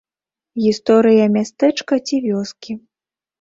[0.63, 2.79] Гісторыя мястэчка ці вёскі.